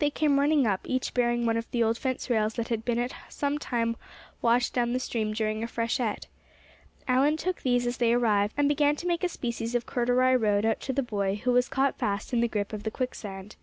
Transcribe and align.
They 0.00 0.08
came 0.08 0.40
running 0.40 0.66
up, 0.66 0.80
each 0.84 1.12
bearing 1.12 1.44
one 1.44 1.58
of 1.58 1.70
the 1.70 1.82
old 1.82 1.98
fence 1.98 2.30
rails 2.30 2.54
that 2.54 2.68
had 2.68 2.82
been 2.82 2.98
at 2.98 3.12
some 3.28 3.58
time 3.58 3.94
washed 4.40 4.72
down 4.72 4.94
the 4.94 4.98
stream 4.98 5.34
during 5.34 5.62
a 5.62 5.66
freshet. 5.66 6.28
Allan 7.06 7.36
took 7.36 7.60
these 7.60 7.86
as 7.86 7.98
they 7.98 8.14
arrived, 8.14 8.54
and 8.56 8.70
began 8.70 8.96
to 8.96 9.06
make 9.06 9.22
a 9.22 9.28
species 9.28 9.74
of 9.74 9.84
corduroy 9.84 10.32
road 10.32 10.64
out 10.64 10.80
to 10.80 10.94
the 10.94 11.02
boy 11.02 11.42
who 11.44 11.52
was 11.52 11.68
caught 11.68 11.98
fast 11.98 12.32
in 12.32 12.40
the 12.40 12.48
grip 12.48 12.72
of 12.72 12.84
the 12.84 12.90
quicksand. 12.90 13.56